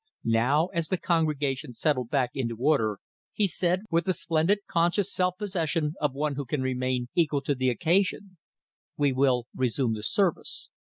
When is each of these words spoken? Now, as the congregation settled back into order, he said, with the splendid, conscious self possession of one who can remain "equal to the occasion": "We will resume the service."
Now, 0.25 0.69
as 0.73 0.87
the 0.87 0.97
congregation 0.97 1.75
settled 1.75 2.09
back 2.09 2.31
into 2.33 2.57
order, 2.57 2.97
he 3.33 3.45
said, 3.45 3.81
with 3.91 4.05
the 4.05 4.13
splendid, 4.13 4.61
conscious 4.65 5.13
self 5.13 5.37
possession 5.37 5.93
of 6.01 6.15
one 6.15 6.33
who 6.33 6.45
can 6.47 6.63
remain 6.63 7.09
"equal 7.13 7.41
to 7.41 7.53
the 7.53 7.69
occasion": 7.69 8.37
"We 8.97 9.11
will 9.13 9.45
resume 9.53 9.93
the 9.93 10.01
service." 10.01 10.69